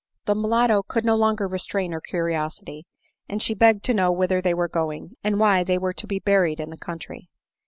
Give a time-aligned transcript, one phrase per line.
[0.25, 2.87] The mulatto could no longer restrain her cariosity;
[3.29, 6.17] and she begged to know whither they were going, and why they were to be
[6.17, 7.29] buried in the country